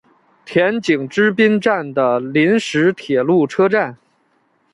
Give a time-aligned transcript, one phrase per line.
[0.45, 3.95] 田井之滨站的临时铁路车站。